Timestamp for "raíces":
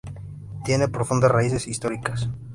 1.29-1.67